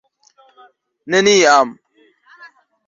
Neniam! 1.15 1.77